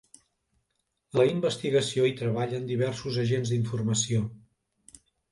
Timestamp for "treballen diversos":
2.21-3.19